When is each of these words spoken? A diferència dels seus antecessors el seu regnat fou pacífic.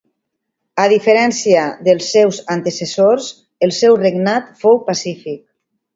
A 0.83 0.85
diferència 0.93 1.65
dels 1.89 2.09
seus 2.15 2.39
antecessors 2.55 3.29
el 3.69 3.75
seu 3.81 3.99
regnat 4.03 4.49
fou 4.63 4.85
pacífic. 4.89 5.43